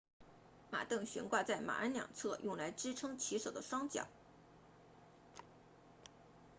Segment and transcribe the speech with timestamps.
[0.71, 4.07] 马镫悬挂在马鞍两侧用来支撑骑手的双脚